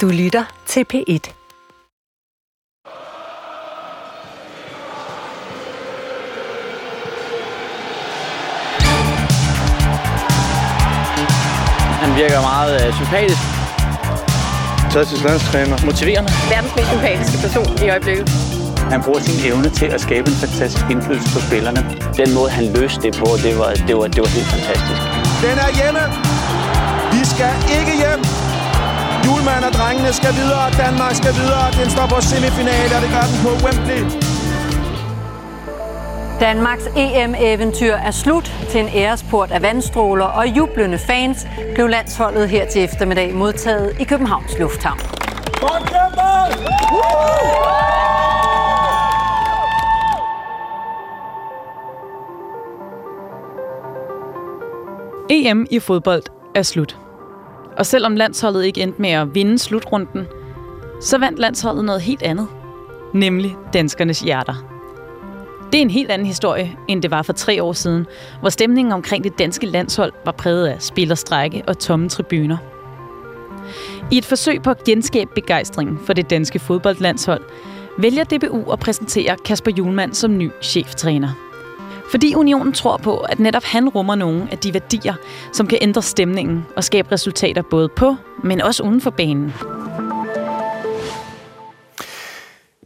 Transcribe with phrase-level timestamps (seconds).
[0.00, 1.24] Du lytter til P1.
[12.02, 13.38] Han virker meget øh, sympatisk.
[14.82, 15.86] Fantastisk landstræner.
[15.86, 16.30] Motiverende.
[16.50, 18.28] Verdens mest sympatiske person i øjeblikket.
[18.90, 21.80] Han bruger sin evne til at skabe en fantastisk indflydelse på spillerne.
[22.16, 25.00] Den måde, han løste det på, det var, det var, det var helt fantastisk.
[25.46, 26.02] Den er hjemme.
[27.14, 28.43] Vi skal ikke hjem.
[29.26, 30.66] Julemand og drengene skal videre.
[30.84, 31.66] Danmark skal videre.
[31.80, 34.02] Den står på semifinale, og det gør den på Wembley.
[36.40, 42.68] Danmarks EM-eventyr er slut til en æresport af vandstråler og jublende fans blev landsholdet her
[42.68, 44.98] til eftermiddag modtaget i Københavns Lufthavn.
[55.30, 56.22] EM i fodbold
[56.54, 57.03] er slut.
[57.76, 60.26] Og selvom landsholdet ikke endte med at vinde slutrunden,
[61.00, 62.48] så vandt landsholdet noget helt andet.
[63.14, 64.70] Nemlig danskernes hjerter.
[65.72, 68.06] Det er en helt anden historie, end det var for tre år siden,
[68.40, 72.56] hvor stemningen omkring det danske landshold var præget af spillerstrække og tomme tribuner.
[74.10, 77.42] I et forsøg på at genskabe begejstringen for det danske fodboldlandshold,
[77.98, 81.43] vælger DBU at præsentere Kasper Julemand som ny cheftræner.
[82.10, 85.14] Fordi unionen tror på, at netop han rummer nogle af de værdier,
[85.52, 89.54] som kan ændre stemningen og skabe resultater både på, men også uden for banen.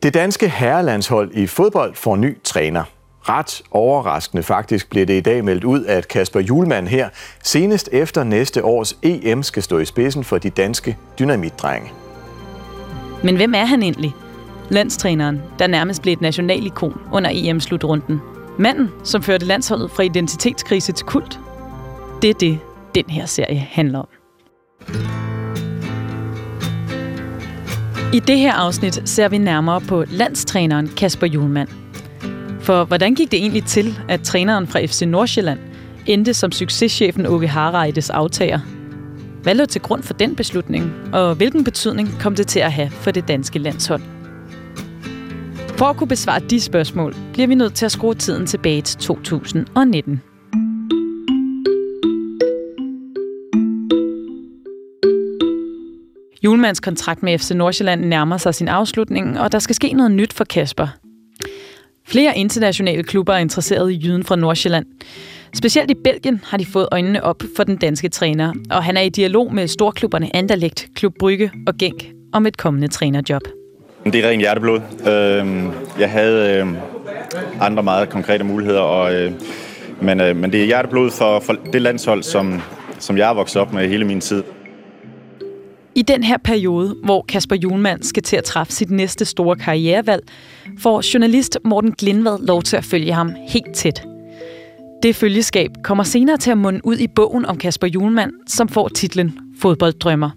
[0.03, 2.83] Det danske herrelandshold i fodbold får ny træner.
[3.23, 7.09] Ret overraskende faktisk bliver det i dag meldt ud, at Kasper Julemand her
[7.43, 11.93] senest efter næste års EM skal stå i spidsen for de danske dynamitdrenge.
[13.25, 14.15] Men hvem er han egentlig?
[14.69, 18.21] Landstræneren, der nærmest blev et nationalikon under EM-slutrunden.
[18.59, 21.41] Manden, som førte landsholdet fra identitetskrise til kult.
[22.23, 22.59] Det er det,
[22.95, 24.09] den her serie handler om.
[28.15, 31.69] I det her afsnit ser vi nærmere på landstræneren Kasper Julemand.
[32.61, 35.59] For hvordan gik det egentlig til, at træneren fra FC Nordsjælland
[36.07, 38.61] endte som succeschefen Åke Harreides aftager?
[39.43, 42.91] Hvad lå til grund for den beslutning, og hvilken betydning kom det til at have
[42.91, 44.18] for det danske landshold?
[45.79, 48.99] For at kunne besvare de spørgsmål, bliver vi nødt til at skrue tiden tilbage til
[48.99, 50.23] 2019.
[56.45, 60.33] Julemands kontrakt med FC Nordsjælland nærmer sig sin afslutning, og der skal ske noget nyt
[60.33, 60.89] for Kasper.
[62.07, 64.87] Flere internationale klubber er interesseret i jyden fra Nordsjælland.
[65.55, 69.03] Specielt i Belgien har de fået øjnene op for den danske træner, og han er
[69.03, 73.58] i dialog med storklubberne Anderlecht, Klub Brygge og Genk om et kommende trænerjob.
[74.13, 74.81] Det er rent hjerteblod.
[75.09, 75.71] Øhm,
[76.01, 76.77] jeg havde øhm,
[77.61, 79.33] andre meget konkrete muligheder, og, øh,
[80.01, 82.61] men, øh, men det er hjerteblod for, for det landshold, som,
[82.99, 84.43] som jeg er vokset op med hele min tid.
[85.95, 90.23] I den her periode, hvor Kasper Julemand skal til at træffe sit næste store karrierevalg,
[90.79, 94.03] får journalist Morten Glindvad lov til at følge ham helt tæt.
[95.03, 98.89] Det følgeskab kommer senere til at munde ud i bogen om Kasper Julemand, som får
[98.89, 100.31] titlen Fodbolddrømmer.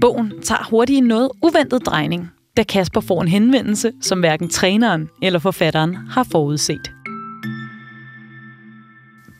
[0.00, 5.08] Bogen tager hurtigt en noget uventet drejning, da Kasper får en henvendelse, som hverken træneren
[5.22, 6.90] eller forfatteren har forudset.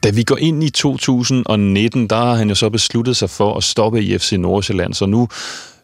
[0.02, 3.64] Da vi går ind i 2019, der har han jo så besluttet sig for at
[3.64, 5.28] stoppe i FC Nordsjælland, så nu,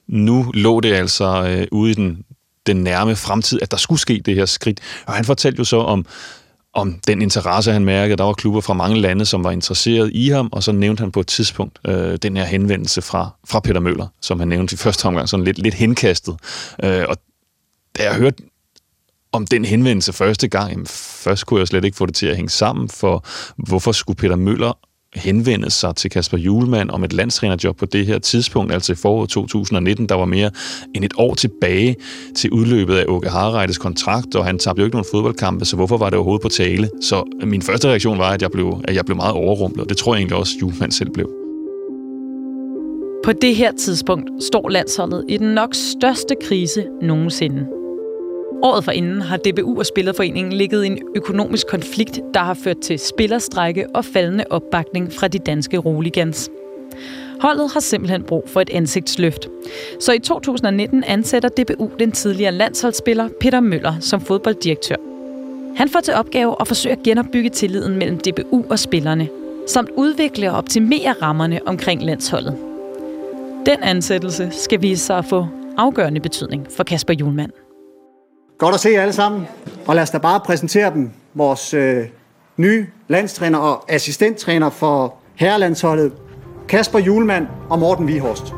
[0.08, 2.24] nu lå det altså øh, ude i den,
[2.66, 4.80] den nærme fremtid, at der skulle ske det her skridt.
[5.06, 6.06] Og han fortalte jo så om,
[6.74, 8.16] om den interesse, han mærkede.
[8.16, 11.12] Der var klubber fra mange lande, som var interesseret i ham, og så nævnte han
[11.12, 14.76] på et tidspunkt øh, den her henvendelse fra, fra Peter Møller, som han nævnte i
[14.76, 16.36] første omgang, sådan lidt, lidt henkastet.
[16.84, 17.16] Øh, og
[17.98, 18.42] da jeg hørte
[19.32, 22.36] om den henvendelse første gang, jamen først kunne jeg slet ikke få det til at
[22.36, 23.24] hænge sammen, for
[23.56, 24.78] hvorfor skulle Peter Møller
[25.14, 29.30] henvende sig til Kasper Julemand om et landstrænerjob på det her tidspunkt, altså i foråret
[29.30, 30.50] 2019, der var mere
[30.94, 31.96] end et år tilbage
[32.36, 35.96] til udløbet af Åke Harreides kontrakt, og han tabte jo ikke nogen fodboldkampe, så hvorfor
[35.96, 36.90] var det overhovedet på tale?
[37.00, 39.96] Så min første reaktion var, at jeg blev, at jeg blev meget overrumplet, og det
[39.96, 41.30] tror jeg egentlig også, Julemand selv blev.
[43.24, 47.66] På det her tidspunkt står landsholdet i den nok største krise nogensinde.
[48.62, 52.98] Året forinden har DBU og Spillerforeningen ligget i en økonomisk konflikt, der har ført til
[52.98, 56.50] spillerstrække og faldende opbakning fra de danske roligans.
[57.40, 59.48] Holdet har simpelthen brug for et ansigtsløft.
[60.00, 64.96] Så i 2019 ansætter DBU den tidligere landsholdsspiller Peter Møller som fodbolddirektør.
[65.76, 69.28] Han får til opgave at forsøge at genopbygge tilliden mellem DBU og spillerne,
[69.66, 72.56] samt udvikle og optimere rammerne omkring landsholdet.
[73.66, 75.46] Den ansættelse skal vise sig at få
[75.76, 77.63] afgørende betydning for Kasper Julemand.
[78.58, 79.46] Godt at se jer alle sammen,
[79.86, 81.10] og lad os da bare præsentere dem.
[81.34, 82.04] Vores øh,
[82.56, 86.12] nye landstræner og assistenttræner for herrelandsholdet,
[86.68, 88.54] Kasper Julemand og Morten Vihorst.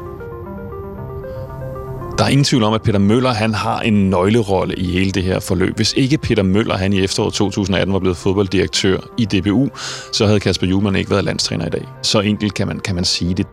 [2.19, 5.23] Der er ingen tvivl om, at Peter Møller han har en nøglerolle i hele det
[5.23, 5.77] her forløb.
[5.77, 9.69] Hvis ikke Peter Møller han i efteråret 2018 var blevet fodbolddirektør i DBU,
[10.13, 11.89] så havde Kasper Juhlmann ikke været landstræner i dag.
[12.03, 13.47] Så enkelt kan man, kan man sige det.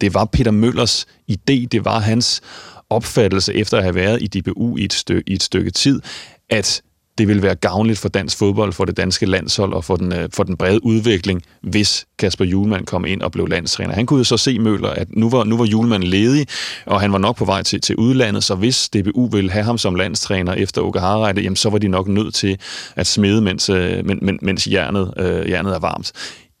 [0.00, 2.42] Det var Peter Møllers idé, det var hans
[2.90, 6.02] opfattelse efter at have været i DBU i et, stykke, i et stykke tid,
[6.48, 6.82] at
[7.20, 10.28] det vil være gavnligt for dansk fodbold, for det danske landshold og for den, øh,
[10.34, 13.94] for den brede udvikling, hvis Kasper Julemand kom ind og blev landstræner.
[13.94, 16.46] Han kunne jo så se Møller, at nu var, nu var Julemand ledig,
[16.86, 19.78] og han var nok på vej til, til udlandet, så hvis DBU ville have ham
[19.78, 22.58] som landstræner efter Åke Harreide, jamen så var de nok nødt til
[22.96, 26.12] at smide, mens, øh, men, mens jernet, øh, jernet er varmt.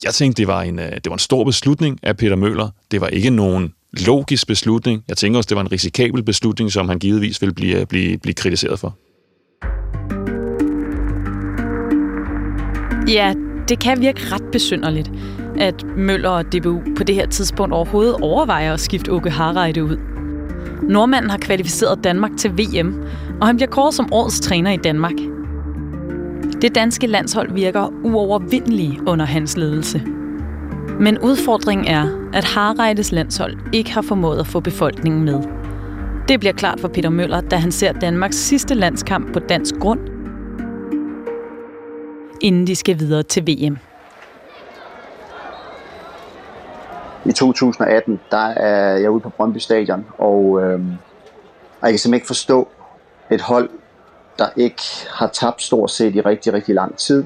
[0.04, 2.68] Jeg tænkte, det var, en, øh, det var en stor beslutning af Peter Møller.
[2.90, 5.04] Det var ikke nogen logisk beslutning.
[5.08, 8.18] Jeg tænker også, det var en risikabel beslutning, som han givetvis vil blive, øh, blive,
[8.18, 8.96] blive kritiseret for.
[13.08, 13.34] Ja,
[13.68, 15.10] det kan virke ret besynderligt,
[15.58, 19.96] at Møller og DBU på det her tidspunkt overhovedet overvejer at skifte Åke Harreide ud.
[20.82, 22.94] Nordmanden har kvalificeret Danmark til VM,
[23.40, 25.14] og han bliver kåret som årets træner i Danmark.
[26.62, 30.02] Det danske landshold virker uovervindelige under hans ledelse.
[31.00, 35.42] Men udfordringen er, at Harreides landshold ikke har formået at få befolkningen med.
[36.28, 40.00] Det bliver klart for Peter Møller, da han ser Danmarks sidste landskamp på dansk grund
[42.40, 43.78] inden de skal videre til VM.
[47.24, 50.80] I 2018, der er jeg ude på Brøndby Stadion, og, øh,
[51.80, 52.68] og jeg kan simpelthen ikke forstå
[53.30, 53.70] et hold,
[54.38, 57.24] der ikke har tabt stort set i rigtig, rigtig lang tid,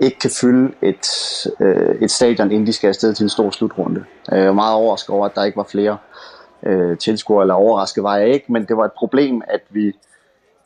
[0.00, 1.06] ikke kan fylde et,
[1.60, 4.04] øh, et stadion, inden de skal afsted til en stor slutrunde.
[4.32, 5.98] Øh, jeg var meget overrasket over, at der ikke var flere
[6.62, 9.92] øh, tilskuere, eller overrasket var jeg ikke, men det var et problem, at vi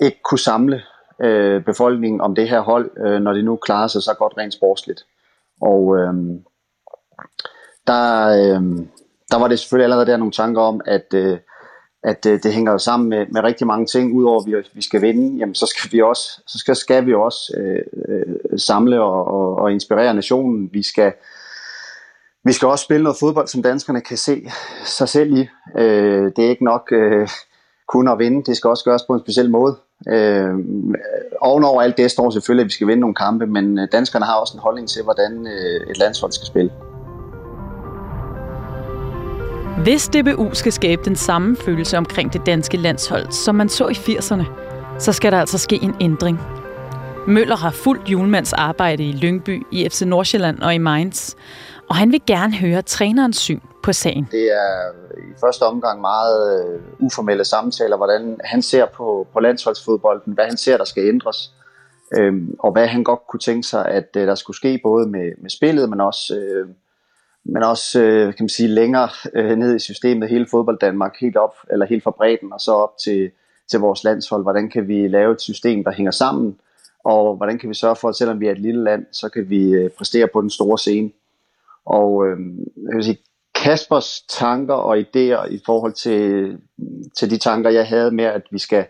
[0.00, 0.82] ikke kunne samle
[1.20, 4.55] øh, befolkningen om det her hold, øh, når det nu klarer sig så godt rent
[4.55, 5.05] sportsligt.
[5.61, 6.14] Og øh,
[7.87, 8.87] der, øh,
[9.31, 11.38] der var det selvfølgelig allerede der nogle tanker om, at, øh,
[12.04, 14.82] at øh, det hænger jo sammen med, med rigtig mange ting, udover at vi, vi
[14.82, 19.02] skal vinde, jamen så skal vi også, så skal, skal vi også øh, øh, samle
[19.02, 20.70] og, og, og inspirere nationen.
[20.72, 21.12] Vi skal,
[22.44, 24.50] vi skal også spille noget fodbold, som danskerne kan se
[24.84, 25.49] sig selv i.
[25.78, 27.28] Øh, det er ikke nok øh,
[27.88, 29.76] kun at vinde, det skal også gøres på en speciel måde.
[30.08, 30.55] Øh,
[31.40, 34.34] ovenover alt det står selvfølgelig, at vi skal vinde nogle kampe, men øh, danskerne har
[34.34, 36.92] også en holdning til, hvordan øh, et landshold skal spille.
[39.78, 43.92] Hvis DBU skal skabe den samme følelse omkring det danske landshold, som man så i
[43.92, 44.44] 80'erne,
[44.98, 46.40] så skal der altså ske en ændring.
[47.26, 51.34] Møller har fuldt julemands arbejde i Lyngby, i FC Nordsjælland og i Mainz,
[51.88, 54.28] og han vil gerne høre trænerens syn på sagen.
[54.30, 60.32] Det er i første omgang meget øh, uformelle samtaler, hvordan han ser på, på landsholdsfodbolden,
[60.32, 61.52] hvad han ser, der skal ændres,
[62.19, 65.32] øhm, og hvad han godt kunne tænke sig, at øh, der skulle ske både med,
[65.42, 66.69] med spillet, men også, øh,
[67.44, 71.37] men også øh, kan man sige, længere øh, ned i systemet, hele fodbold Danmark, helt
[71.37, 73.31] op, eller helt fra bredden, og så op til,
[73.71, 74.43] til vores landshold.
[74.43, 76.56] Hvordan kan vi lave et system, der hænger sammen,
[77.05, 79.50] og hvordan kan vi sørge for, at selvom vi er et lille land, så kan
[79.50, 81.11] vi øh, præstere på den store scene.
[81.87, 82.39] Og øh,
[82.89, 83.19] jeg vil sige,
[83.55, 86.59] Kaspers tanker og idéer i forhold til,
[87.19, 88.87] til de tanker, jeg havde med, at vi skal,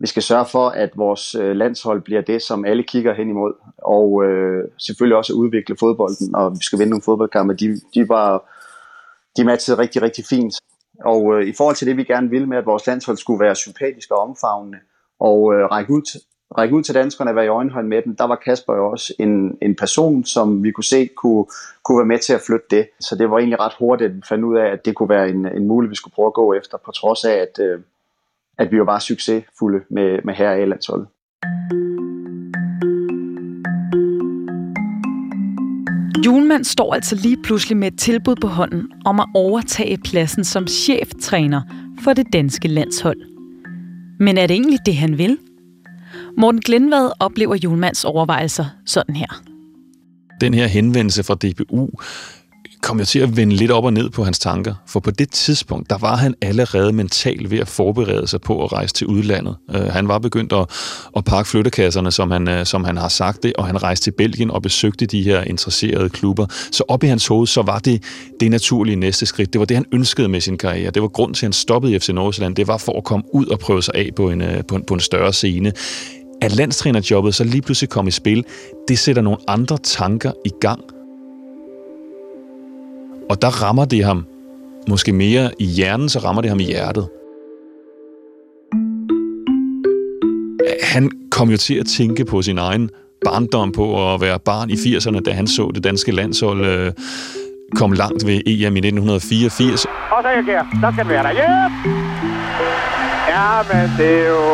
[0.00, 3.52] vi skal sørge for, at vores øh, landshold bliver det, som alle kigger hen imod,
[3.78, 8.44] og øh, selvfølgelig også udvikle fodbolden, og vi skal vinde nogle fodboldkampe, de, de var
[9.36, 10.54] de matchede rigtig, rigtig fint.
[11.04, 13.54] Og øh, i forhold til det, vi gerne ville med, at vores landshold skulle være
[13.54, 14.78] sympatisk og omfavnende,
[15.20, 16.02] og øh, række ud
[16.58, 19.14] række ud til danskerne og være i øjenhøjde med dem, der var Kasper jo også
[19.18, 21.44] en, en person, som vi kunne se kunne,
[21.84, 22.88] kunne være med til at flytte det.
[23.00, 25.28] Så det var egentlig ret hurtigt, at vi fandt ud af, at det kunne være
[25.28, 27.80] en, en mulighed, vi skulle prøve at gå efter, på trods af, at, øh,
[28.60, 31.06] at vi var bare succesfulde med, med her i landsholdet.
[36.26, 40.66] Julemand står altså lige pludselig med et tilbud på hånden om at overtage pladsen som
[40.66, 41.62] cheftræner
[42.04, 43.20] for det danske landshold.
[44.20, 45.38] Men er det egentlig det, han vil?
[46.38, 49.42] Morten Glenvad oplever Julmans overvejelser sådan her.
[50.40, 51.90] Den her henvendelse fra DBU
[52.82, 55.30] kom jeg til at vende lidt op og ned på hans tanker, for på det
[55.30, 59.56] tidspunkt, der var han allerede mentalt ved at forberede sig på at rejse til udlandet.
[59.68, 60.70] Uh, han var begyndt at,
[61.16, 64.10] at pakke flyttekasserne, som han, uh, som han har sagt det, og han rejste til
[64.10, 66.46] Belgien og besøgte de her interesserede klubber.
[66.72, 68.02] Så op i hans hoved, så var det
[68.40, 69.52] det naturlige næste skridt.
[69.52, 70.90] Det var det, han ønskede med sin karriere.
[70.90, 72.56] Det var grund til, at han stoppede i FC Nordsjælland.
[72.56, 74.84] Det var for at komme ud og prøve sig af på en, uh, på en,
[74.84, 75.72] på en større scene
[76.42, 78.44] at landstrænerjobbet så lige pludselig kom i spil,
[78.88, 80.99] det sætter nogle andre tanker i gang.
[83.30, 84.26] Og der rammer det ham
[84.88, 87.08] måske mere i hjernen, så rammer det ham i hjertet.
[90.82, 92.90] Han kom jo til at tænke på sin egen
[93.24, 96.92] barndom på at være barn i 80'erne, da han så det danske landshold øh,
[97.76, 99.84] kom langt ved EM i 1984.
[99.84, 99.90] Og
[100.22, 101.32] så er jeg Så skal den være der.
[101.32, 101.72] Yep!
[103.32, 104.44] Ja, men det er jo...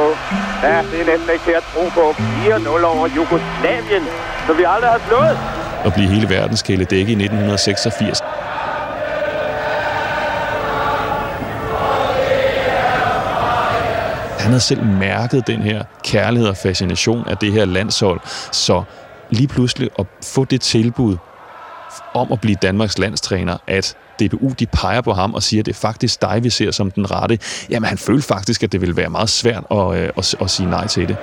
[0.62, 2.04] Ja, det er næsten ikke til at tro på.
[2.10, 4.04] 4-0 over Jugoslavien,
[4.46, 5.36] så vi aldrig har slået.
[5.86, 8.22] Og blive hele verdens dække i 1986.
[14.46, 18.20] han havde selv mærket den her kærlighed og fascination af det her landshold,
[18.52, 18.82] så
[19.30, 21.16] lige pludselig at få det tilbud
[22.14, 25.72] om at blive Danmarks landstræner, at DBU de peger på ham og siger, at det
[25.72, 27.38] er faktisk dig, vi ser som den rette,
[27.70, 30.70] jamen han følte faktisk, at det ville være meget svært at, øh, at, at sige
[30.70, 31.16] nej til det.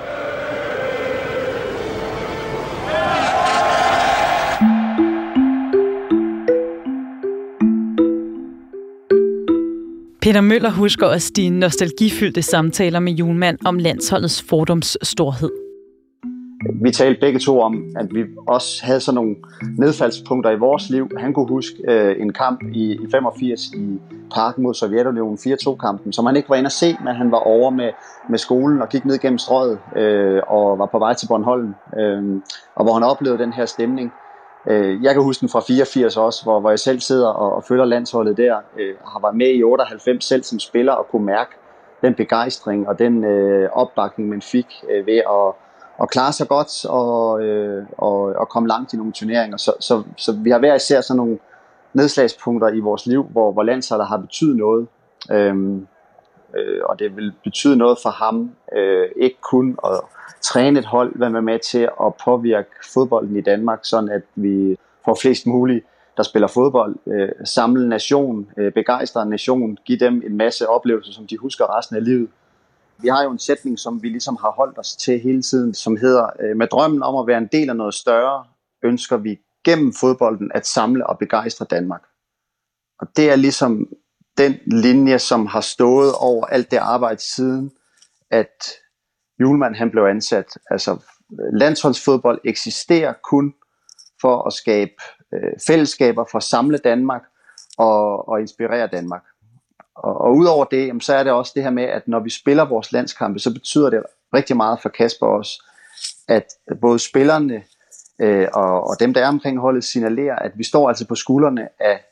[10.34, 15.50] Peter Møller husker også de nostalgifyldte samtaler med Julemand om landsholdets fordoms storhed.
[16.82, 19.36] Vi talte begge to om, at vi også havde sådan nogle
[19.78, 21.08] nedfaldspunkter i vores liv.
[21.18, 24.00] Han kunne huske øh, en kamp i, i 85 i
[24.34, 27.70] parken mod Sovjetunionen, 4-2-kampen, som han ikke var inde at se, men han var over
[27.70, 27.90] med,
[28.30, 32.40] med skolen og gik ned gennem strøget øh, og var på vej til Bornholm, øh,
[32.74, 34.12] og hvor han oplevede den her stemning.
[34.66, 37.64] Øh, jeg kan huske den fra 84 også, hvor, hvor jeg selv sidder og, og
[37.64, 38.56] følger landsholdet der.
[38.78, 41.50] Øh, har været med i 98 selv som spiller og kunne mærke
[42.02, 45.54] den begejstring og den øh, opbakning, man fik øh, ved at,
[46.02, 49.56] at klare sig godt og, øh, og, og komme langt i nogle turneringer.
[49.56, 51.38] Så, så, så vi har hver især sådan nogle
[51.92, 54.86] nedslagspunkter i vores liv, hvor, hvor landsholdet har betydet noget.
[55.30, 55.86] Øhm,
[56.56, 60.00] øh, og det vil betyde noget for ham, øh, ikke kun at
[60.42, 64.76] træne et hold, men være med til at påvirke fodbolden i Danmark, sådan at vi
[65.04, 65.84] får flest muligt,
[66.16, 71.12] der spiller fodbold, øh, samle nation, øh, begejstre en nation, give dem en masse oplevelser,
[71.12, 72.28] som de husker resten af livet.
[72.98, 75.96] Vi har jo en sætning, som vi ligesom har holdt os til hele tiden, som
[75.96, 78.44] hedder, øh, med drømmen om at være en del af noget større,
[78.82, 82.02] ønsker vi gennem fodbolden at samle og begejstre Danmark.
[83.00, 83.88] Og det er ligesom
[84.38, 87.72] den linje, som har stået over alt det arbejde siden,
[88.30, 88.72] at
[89.40, 90.46] Julemand han blev ansat.
[90.70, 90.96] Altså
[91.52, 93.54] landsholdsfodbold eksisterer kun
[94.20, 94.92] for at skabe
[95.34, 97.22] øh, fællesskaber, for at samle Danmark
[97.78, 99.22] og, og inspirere Danmark.
[99.96, 102.30] Og, og udover det, jamen, så er det også det her med, at når vi
[102.30, 104.02] spiller vores landskampe, så betyder det
[104.34, 105.64] rigtig meget for Kasper også,
[106.28, 106.46] at
[106.80, 107.62] både spillerne
[108.18, 111.68] øh, og, og dem, der er omkring holdet, signalerer, at vi står altså på skuldrene
[111.80, 112.04] af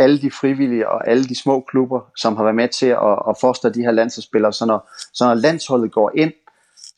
[0.00, 3.36] alle de frivillige og alle de små klubber, som har været med til at, at
[3.40, 4.52] foster de her landsholdsspillere.
[4.52, 6.32] Så når, så når landsholdet går ind,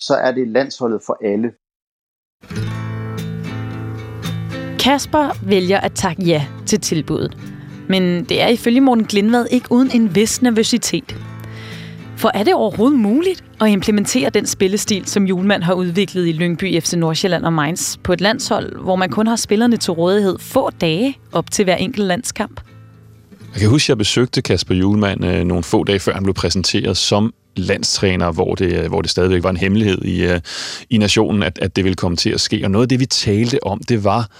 [0.00, 1.52] så er det landsholdet for alle.
[4.78, 7.37] Kasper vælger at takke ja til tilbuddet.
[7.88, 11.16] Men det er ifølge Morten Glindvad ikke uden en vis nervøsitet.
[12.16, 16.80] For er det overhovedet muligt at implementere den spillestil, som Julemand har udviklet i Lyngby,
[16.80, 20.71] FC Nordsjælland og Mainz på et landshold, hvor man kun har spillerne til rådighed få
[20.71, 22.61] dage op til hver enkelt landskamp?
[23.52, 26.35] Jeg kan huske, at jeg besøgte Kasper Julemand øh, nogle få dage før han blev
[26.35, 30.40] præsenteret som landstræner, hvor det, øh, hvor det stadigvæk var en hemmelighed i, øh,
[30.90, 32.61] i nationen, at, at det ville komme til at ske.
[32.64, 34.30] Og noget af det, vi talte om, det var,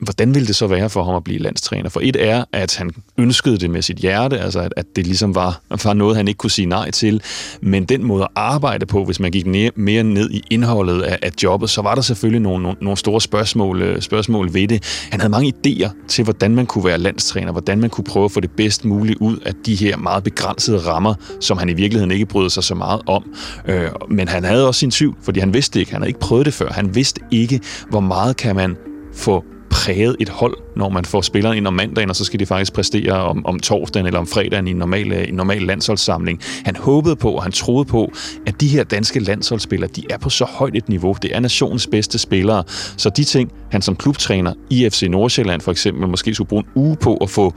[0.00, 1.88] hvordan ville det så være for ham at blive landstræner?
[1.88, 5.34] For et er, at han ønskede det med sit hjerte, altså at, at det ligesom
[5.34, 7.22] var, var noget, han ikke kunne sige nej til.
[7.62, 11.18] Men den måde at arbejde på, hvis man gik mere, mere ned i indholdet af,
[11.22, 15.06] af jobbet, så var der selvfølgelig nogle, nogle, nogle store spørgsmål, øh, spørgsmål ved det.
[15.10, 18.32] Han havde mange idéer til, hvordan man kunne være landstræner, hvordan man kunne prøve at
[18.32, 22.10] få det bedst muligt ud af de her meget begrænsede rammer, som han i virkeligheden
[22.10, 23.24] ikke brød sig så meget om.
[23.66, 25.92] Øh, men han havde også sin tvivl, fordi han vidste ikke.
[25.92, 26.68] Han havde ikke prøvet det før.
[26.72, 28.76] Han vidste ikke, hvor meget kan man
[29.14, 32.46] få præget et hold, når man får spillerne ind om mandagen, og så skal de
[32.46, 36.40] faktisk præstere om, om torsdagen eller om fredagen i en normal, øh, en normal landsholdssamling.
[36.64, 38.12] Han håbede på, og han troede på,
[38.46, 41.16] at de her danske landsholdsspillere, de er på så højt et niveau.
[41.22, 42.64] Det er nationens bedste spillere.
[42.96, 46.70] Så de ting, han som klubtræner i FC Nordsjælland for eksempel, måske skulle bruge en
[46.74, 47.54] uge på at få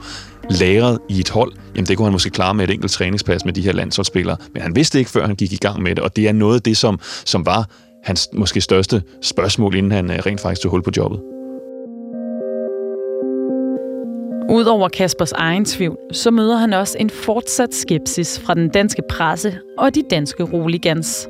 [0.50, 3.52] lagret i et hold, jamen det kunne han måske klare med et enkelt træningspas med
[3.52, 4.36] de her landsholdsspillere.
[4.52, 6.54] Men han vidste ikke, før han gik i gang med det, og det er noget
[6.54, 7.68] af det, som, som var
[8.04, 11.20] hans måske største spørgsmål, inden han øh, rent faktisk tog hul på jobbet.
[14.52, 19.58] Udover Kaspers egen tvivl, så møder han også en fortsat skepsis fra den danske presse
[19.78, 21.28] og de danske roligans.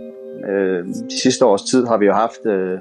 [0.49, 2.79] Øh, de sidste års tid har vi jo haft øh,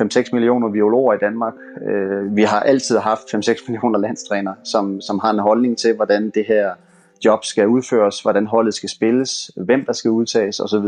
[0.00, 1.54] 5-6 millioner biologer i Danmark.
[1.88, 6.30] Øh, vi har altid haft 5-6 millioner landstræner, som, som har en holdning til, hvordan
[6.34, 6.70] det her
[7.24, 10.86] job skal udføres, hvordan holdet skal spilles, hvem der skal udtages osv.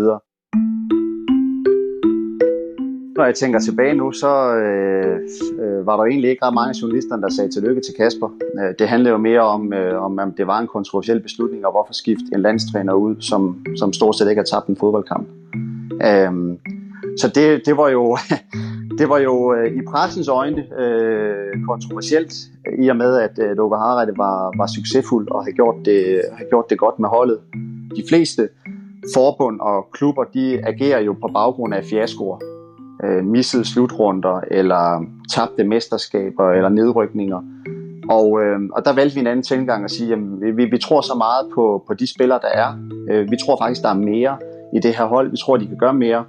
[3.16, 5.21] Når jeg tænker tilbage nu, så øh,
[5.62, 8.28] øh, var der egentlig ikke ret mange journalister, der sagde tillykke til Kasper.
[8.61, 11.73] Øh, det handlede jo mere om, øh, om, om det var en kontroversiel beslutning, og
[11.73, 15.28] hvorfor skifte en landstræner ud, som, som stort set ikke har tabt en fodboldkamp.
[15.92, 16.33] Øh,
[17.21, 18.19] så det, det var jo
[18.99, 22.35] det var jo øh, i pressens øjne øh, kontroversielt,
[22.78, 26.49] i og med at øh, Luka Harreide var, var succesfuld og havde gjort, det, havde
[26.49, 27.38] gjort det godt med holdet.
[27.97, 28.49] De fleste
[29.14, 32.51] forbund og klubber, de agerer jo på baggrund af fiaskoer.
[33.04, 35.04] Øh, missede slutrunder, eller
[35.35, 37.42] tabte mesterskaber, eller nedrykninger.
[38.11, 40.18] Og, øh, og der valgte vi en anden tilgang at sige, at
[40.56, 42.78] vi, vi tror så meget på, på de spillere, der er.
[43.11, 44.37] Øh, vi tror faktisk, der er mere
[44.75, 45.30] i det her hold.
[45.30, 46.25] Vi tror, de kan gøre mere.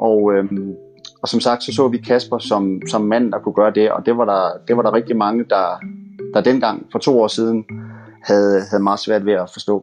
[0.00, 0.44] Og, øh,
[1.22, 4.06] og som sagt, så så vi Kasper som, som mand, der kunne gøre det, og
[4.06, 5.80] det var der, det var der rigtig mange, der,
[6.34, 7.64] der dengang for to år siden
[8.22, 9.82] havde, havde meget svært ved at forstå.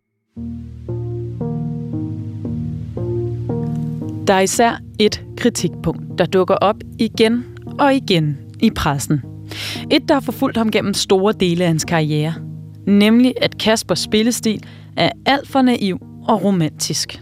[4.27, 7.46] Der er især et kritikpunkt, der dukker op igen
[7.79, 9.22] og igen i pressen.
[9.91, 12.34] Et, der har forfulgt ham gennem store dele af hans karriere.
[12.88, 14.63] Nemlig, at Kaspers spillestil
[14.98, 17.22] er alt for naiv og romantisk.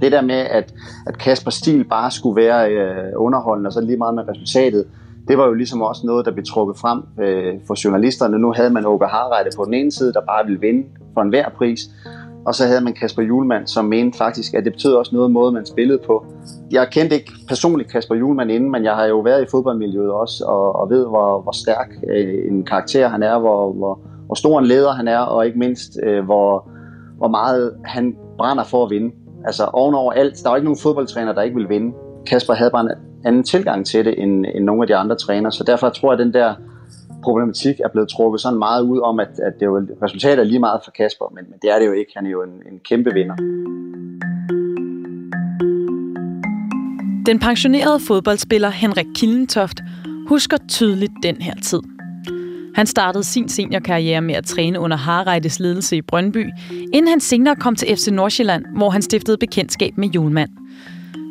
[0.00, 0.74] Det der med, at,
[1.06, 4.84] at Kaspers stil bare skulle være øh, underholdende, og så lige meget med resultatet,
[5.28, 8.38] det var jo ligesom også noget, der blev trukket frem øh, for journalisterne.
[8.38, 11.48] Nu havde man Åke Harreide på den ene side, der bare ville vinde for enhver
[11.48, 11.80] pris,
[12.46, 15.52] og så havde man Kasper Julemand, som mente faktisk, at det betød også noget måde,
[15.52, 16.24] man spillede på.
[16.70, 20.44] Jeg kendte ikke personligt Kasper Julemand inden, men jeg har jo været i fodboldmiljøet også,
[20.44, 24.58] og, og ved, hvor, hvor stærk øh, en karakter han er, hvor, hvor, hvor stor
[24.58, 26.70] en leder han er, og ikke mindst, øh, hvor,
[27.18, 29.14] hvor meget han brænder for at vinde.
[29.44, 31.94] Altså ovenover alt, der er jo ikke nogen fodboldtræner, der ikke vil vinde.
[32.26, 32.90] Kasper havde bare en
[33.24, 36.20] anden tilgang til det, end, end nogle af de andre trænere, så derfor tror jeg,
[36.20, 36.54] at den der
[37.22, 40.58] problematik er blevet trukket sådan meget ud om, at, at det jo resultatet er lige
[40.58, 42.12] meget for Kasper, men, men det er det jo ikke.
[42.16, 43.36] Han er jo en, en kæmpe vinder.
[47.26, 49.80] Den pensionerede fodboldspiller Henrik Killentoft
[50.28, 51.80] husker tydeligt den her tid.
[52.74, 56.50] Han startede sin seniorkarriere med at træne under Harreides ledelse i Brøndby,
[56.92, 60.50] inden han senere kom til FC Nordsjælland, hvor han stiftede bekendtskab med Julemand.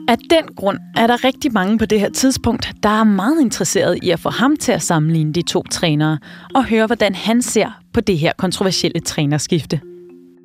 [0.07, 3.99] Af den grund er der rigtig mange på det her tidspunkt, der er meget interesseret
[4.03, 6.19] i at få ham til at sammenligne de to trænere
[6.55, 9.81] og høre, hvordan han ser på det her kontroversielle trænerskifte.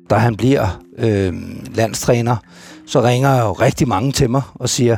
[0.09, 1.33] Da han bliver øh,
[1.75, 2.35] landstræner,
[2.87, 4.97] så ringer jo rigtig mange til mig og siger,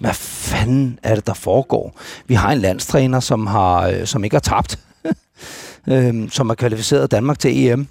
[0.00, 2.00] hvad fanden er det, der foregår?
[2.26, 4.78] Vi har en landstræner, som, har, øh, som ikke har tabt,
[5.92, 7.86] øh, som har kvalificeret Danmark til EM.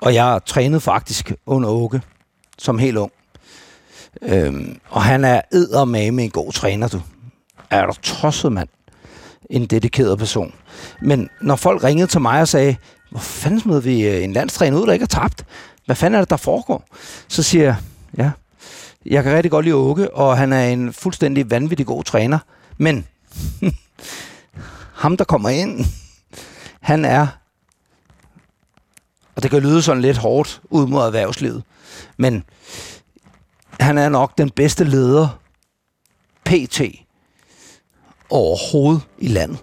[0.00, 2.00] Og jeg trænede faktisk under Åke,
[2.58, 3.12] som helt ung.
[4.22, 7.00] Øhm, og han er med en god træner, du.
[7.70, 8.68] Er du tosset, mand?
[9.50, 10.54] En dedikeret person.
[11.02, 12.76] Men når folk ringede til mig og sagde,
[13.10, 15.44] hvor fanden smed vi øh, en landstræner ud, der ikke har tabt?
[15.86, 16.84] Hvad fanden er det, der foregår?
[17.28, 17.76] Så siger jeg,
[18.18, 18.30] ja,
[19.06, 22.38] jeg kan rigtig godt lide Åke, og han er en fuldstændig vanvittig god træner.
[22.78, 23.06] Men
[25.02, 25.84] ham, der kommer ind,
[26.80, 27.26] han er,
[29.36, 31.62] og det kan lyde sådan lidt hårdt ud mod erhvervslivet,
[32.16, 32.44] men
[33.80, 35.40] han er nok den bedste leder
[36.44, 36.80] PT
[38.30, 39.58] overhovedet i landet.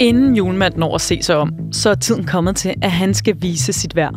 [0.00, 3.36] Inden julemanden når at se sig om, så er tiden kommet til, at han skal
[3.42, 4.14] vise sit værd.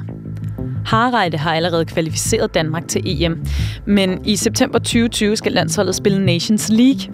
[0.85, 3.45] Harreide har allerede kvalificeret Danmark til EM,
[3.85, 7.13] men i september 2020 skal landsholdet spille Nations League.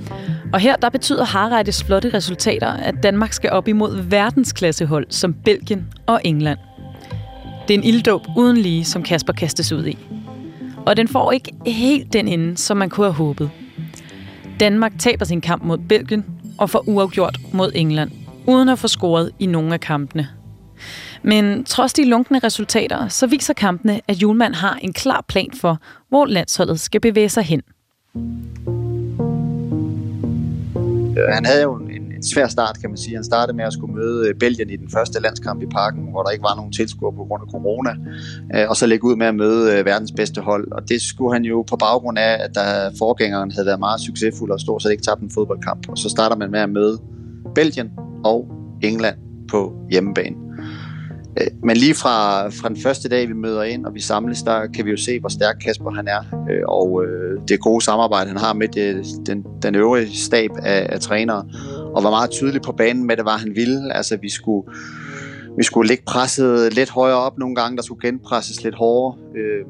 [0.54, 5.88] Og her der betyder Harreides flotte resultater, at Danmark skal op imod verdensklassehold som Belgien
[6.08, 6.60] og England.
[7.72, 9.98] Det er en ilddåb uden lige, som Kasper kastes ud i.
[10.86, 13.50] Og den får ikke helt den ende, som man kunne have håbet.
[14.60, 16.26] Danmark taber sin kamp mod Belgien
[16.58, 18.12] og får uafgjort mod England,
[18.48, 20.28] uden at få scoret i nogle af kampene.
[21.24, 25.78] Men trods de lunkne resultater, så viser kampene, at Julemand har en klar plan for,
[26.10, 27.62] hvor landsholdet skal bevæge sig hen.
[31.34, 31.80] Han havde jo
[32.26, 33.16] svær start, kan man sige.
[33.16, 36.24] Han startede med at skulle møde øh, Belgien i den første landskamp i parken, hvor
[36.24, 37.92] der ikke var nogen tilskuere på grund af corona,
[38.56, 40.72] øh, og så lægge ud med at møde øh, verdens bedste hold.
[40.72, 44.52] Og det skulle han jo på baggrund af, at der forgængeren havde været meget succesfuld
[44.52, 45.90] og stort set ikke tabt en fodboldkamp.
[45.90, 47.00] Og så starter man med at møde
[47.56, 47.92] Belgien
[48.24, 48.48] og
[48.82, 49.18] England
[49.52, 50.36] på hjemmebane.
[51.64, 54.86] Men lige fra, fra den første dag, vi møder ind, og vi samles, der kan
[54.86, 56.22] vi jo se, hvor stærk Kasper han er,
[56.68, 57.04] og
[57.48, 61.46] det gode samarbejde, han har med det, den, den øvrige stab af, af trænere,
[61.96, 63.94] og var meget tydelig på banen med, det var, han ville.
[63.94, 64.68] Altså, vi skulle,
[65.58, 69.18] vi skulle lægge presset lidt højere op nogle gange, der skulle genpresses lidt hårdere.
[69.38, 69.66] Øh,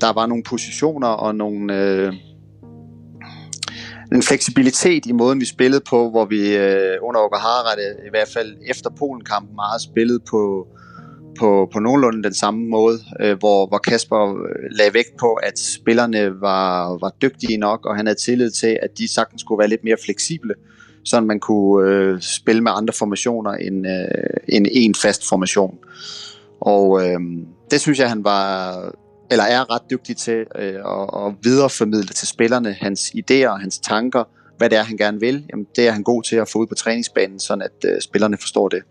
[0.00, 1.78] der var nogle positioner og nogle...
[1.78, 2.12] Øh,
[4.14, 8.56] en fleksibilitet i måden, vi spillede på, hvor vi øh, under Okahara, i hvert fald
[8.70, 10.66] efter Polen-kampen, meget spillede på,
[11.38, 15.58] på, på nogenlunde den samme måde, øh, hvor, hvor Kasper øh, lagde vægt på, at
[15.58, 19.68] spillerne var, var dygtige nok, og han havde tillid til, at de sagtens skulle være
[19.68, 20.54] lidt mere fleksible,
[21.04, 25.78] så man kunne øh, spille med andre formationer end, øh, end en fast formation.
[26.60, 27.20] Og øh,
[27.70, 28.74] det synes jeg, han var
[29.32, 33.78] eller er ret dygtig til øh, at, at videreformidle til spillerne hans idéer og hans
[33.78, 34.24] tanker,
[34.58, 35.46] hvad det er, han gerne vil.
[35.50, 38.36] Jamen, det er han god til at få ud på træningsbanen, sådan at øh, spillerne
[38.36, 38.82] forstår det.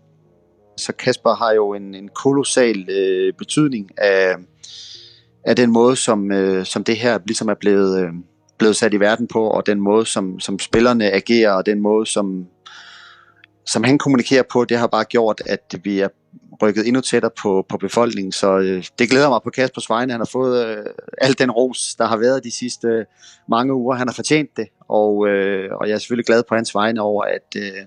[0.76, 4.34] Så Kasper har jo en, en kolossal øh, betydning af,
[5.44, 8.12] af den måde, som, øh, som det her ligesom er blevet, øh,
[8.62, 12.06] blevet sat i verden på, og den måde, som, som spillerne agerer, og den måde,
[12.06, 12.46] som,
[13.66, 16.08] som han kommunikerer på, det har bare gjort, at vi er
[16.62, 18.32] rykket endnu tættere på, på befolkningen.
[18.32, 20.12] Så øh, det glæder mig på Kaspers vegne.
[20.12, 20.84] Han har fået øh,
[21.18, 23.04] al den ros, der har været de sidste øh,
[23.48, 23.96] mange uger.
[23.96, 27.24] Han har fortjent det, og, øh, og jeg er selvfølgelig glad på hans vegne over,
[27.24, 27.84] at, øh,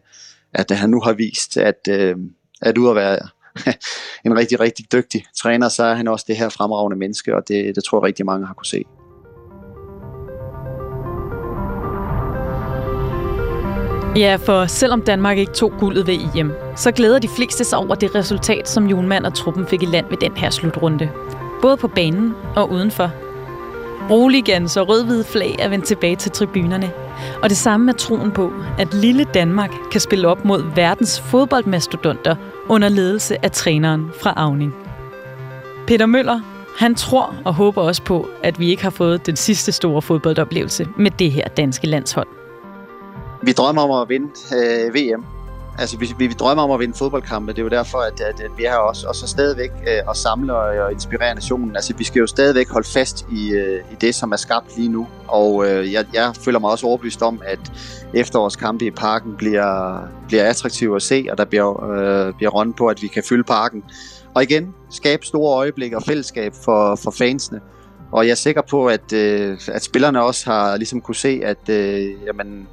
[0.53, 2.15] at han nu har vist, at, øh,
[2.61, 3.19] at ud at være
[4.25, 7.75] en rigtig, rigtig dygtig træner, så er han også det her fremragende menneske, og det,
[7.75, 8.83] det tror jeg rigtig mange har kunne se.
[14.15, 17.95] Ja, for selvom Danmark ikke tog guldet ved EM, så glæder de fleste sig over
[17.95, 21.09] det resultat, som Julemand og truppen fik i land ved den her slutrunde.
[21.61, 23.11] Både på banen og udenfor.
[24.09, 26.91] Roligans og rødhvide flag er vendt tilbage til tribunerne.
[27.43, 32.35] Og det samme er troen på, at lille Danmark kan spille op mod verdens fodboldmastodonter
[32.69, 34.75] under ledelse af træneren fra Avning.
[35.87, 36.39] Peter Møller,
[36.77, 40.87] han tror og håber også på, at vi ikke har fået den sidste store fodboldoplevelse
[40.97, 42.34] med det her danske landshold.
[43.45, 45.25] Vi drømmer om at vinde øh, VM.
[45.77, 47.51] Altså, vi, vi, drømmer om at vinde fodboldkampe.
[47.51, 49.07] Det er jo derfor, at, at, at vi er her også.
[49.07, 51.75] Og så stadigvæk øh, at samle og, og inspirere nationen.
[51.75, 54.89] Altså, vi skal jo stadigvæk holde fast i, øh, i det, som er skabt lige
[54.89, 55.07] nu.
[55.27, 57.59] Og øh, jeg, jeg føler mig også overbevist om, at
[58.13, 62.87] efterårskampe i parken bliver, bliver attraktive at se, og der bliver, øh, bliver rundt på,
[62.87, 63.83] at vi kan fylde parken.
[64.33, 67.61] Og igen, skabe store øjeblikke og fællesskab for, for fansene.
[68.11, 71.69] Og jeg er sikker på, at, øh, at spillerne også har ligesom kunne se, at
[71.69, 72.67] øh, jamen,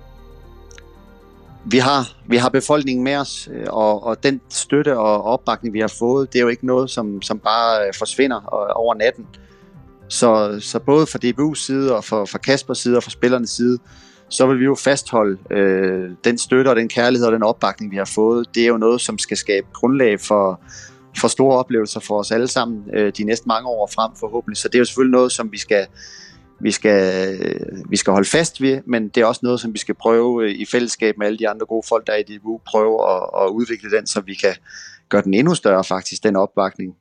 [1.64, 5.80] vi har, vi har befolkningen med os, øh, og, og den støtte og opbakning, vi
[5.80, 9.26] har fået, det er jo ikke noget, som, som bare øh, forsvinder øh, over natten.
[10.08, 13.78] Så, så både fra DBU's side og fra, fra Kaspers side og fra spillernes side,
[14.28, 17.96] så vil vi jo fastholde øh, den støtte og den kærlighed og den opbakning, vi
[17.96, 18.54] har fået.
[18.54, 20.60] Det er jo noget, som skal skabe grundlag for,
[21.18, 24.56] for store oplevelser for os alle sammen øh, de næste mange år frem forhåbentlig.
[24.56, 25.86] Så det er jo selvfølgelig noget, som vi skal,
[26.62, 27.38] vi skal,
[27.88, 30.50] vi skal holde fast ved, men det er også noget, som vi skal prøve øh,
[30.50, 33.48] i fællesskab med alle de andre gode folk, der er i DBU, prøve at, at
[33.48, 34.54] udvikle den, så vi kan
[35.08, 36.94] gøre den endnu større faktisk, den opbakning.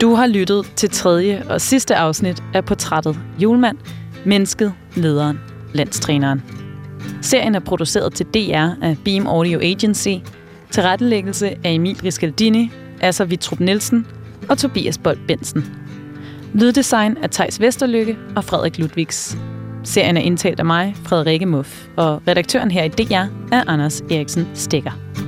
[0.00, 3.78] Du har lyttet til tredje og sidste afsnit af portrættet Julemand,
[4.26, 5.40] Mennesket, Lederen,
[5.74, 6.42] Landstræneren.
[7.22, 10.14] Serien er produceret til DR af Beam Audio Agency–
[10.70, 14.06] Tilrettelæggelse af Emil Riscaldini, Asser Vitrup Nielsen
[14.48, 15.64] og Tobias Bold Bensen.
[16.54, 19.38] Lyddesign af Tejs Vesterlykke og Frederik Ludvigs.
[19.84, 23.14] Serien er indtalt af mig, Frederikke Muff, og redaktøren her i DR
[23.52, 25.27] er Anders Eriksen Stikker.